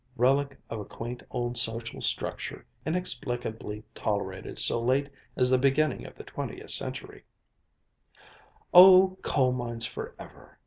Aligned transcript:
"Relic 0.17 0.57
of 0.67 0.79
a 0.79 0.83
quaint 0.85 1.21
old 1.29 1.59
social 1.59 2.01
structure 2.01 2.65
inexplicably 2.87 3.83
tolerated 3.93 4.57
so 4.57 4.81
late 4.81 5.11
as 5.35 5.51
the 5.51 5.59
beginning 5.59 6.07
of 6.07 6.15
the 6.15 6.23
twentieth 6.23 6.71
century," 6.71 7.23
"Oh, 8.73 9.19
coal 9.21 9.51
mines 9.51 9.85
forever!" 9.85 10.57